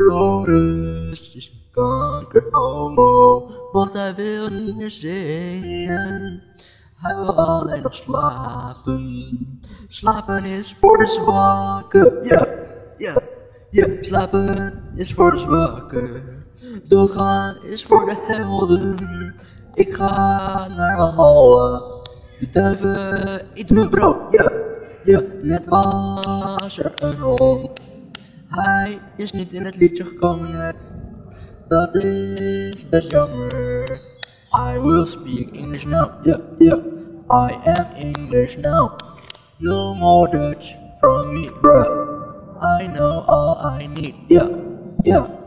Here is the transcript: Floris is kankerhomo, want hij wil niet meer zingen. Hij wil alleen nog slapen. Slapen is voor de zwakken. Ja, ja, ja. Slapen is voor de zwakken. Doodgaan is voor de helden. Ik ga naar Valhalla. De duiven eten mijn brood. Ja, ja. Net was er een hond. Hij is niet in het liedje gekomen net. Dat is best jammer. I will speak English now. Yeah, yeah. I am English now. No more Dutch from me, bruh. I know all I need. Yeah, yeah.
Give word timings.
Floris 0.00 1.34
is 1.36 1.52
kankerhomo, 1.70 3.48
want 3.72 3.92
hij 3.92 4.14
wil 4.14 4.48
niet 4.48 4.76
meer 4.76 4.90
zingen. 4.90 6.42
Hij 6.96 7.16
wil 7.16 7.34
alleen 7.34 7.82
nog 7.82 7.94
slapen. 7.94 9.38
Slapen 9.88 10.44
is 10.44 10.76
voor 10.78 10.98
de 10.98 11.06
zwakken. 11.06 12.18
Ja, 12.22 12.46
ja, 12.98 13.20
ja. 13.70 13.86
Slapen 14.00 14.82
is 14.94 15.14
voor 15.14 15.30
de 15.30 15.38
zwakken. 15.38 16.22
Doodgaan 16.88 17.62
is 17.62 17.84
voor 17.84 18.06
de 18.06 18.16
helden. 18.26 19.34
Ik 19.74 19.92
ga 19.92 20.68
naar 20.68 20.96
Valhalla. 20.96 21.82
De 22.40 22.50
duiven 22.50 23.26
eten 23.52 23.74
mijn 23.74 23.90
brood. 23.90 24.32
Ja, 24.32 24.52
ja. 25.04 25.22
Net 25.42 25.66
was 25.66 26.78
er 26.78 26.92
een 26.94 27.18
hond. 27.18 27.90
Hij 28.50 28.98
is 29.16 29.32
niet 29.32 29.52
in 29.52 29.64
het 29.64 29.76
liedje 29.76 30.04
gekomen 30.04 30.50
net. 30.50 30.96
Dat 31.68 31.94
is 31.94 32.88
best 32.88 33.10
jammer. 33.10 34.00
I 34.52 34.78
will 34.78 35.06
speak 35.06 35.54
English 35.54 35.84
now. 35.84 36.10
Yeah, 36.22 36.40
yeah. 36.58 36.78
I 37.30 37.58
am 37.64 37.86
English 37.96 38.56
now. 38.56 38.96
No 39.58 39.94
more 39.94 40.30
Dutch 40.30 40.74
from 40.98 41.32
me, 41.32 41.50
bruh. 41.60 42.08
I 42.80 42.86
know 42.86 43.24
all 43.26 43.80
I 43.80 43.86
need. 43.86 44.14
Yeah, 44.26 44.48
yeah. 45.02 45.39